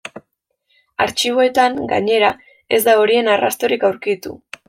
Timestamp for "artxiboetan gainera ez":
1.05-2.81